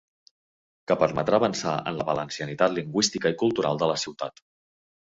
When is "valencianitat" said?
2.09-2.77